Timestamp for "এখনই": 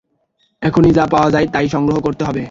0.61-0.91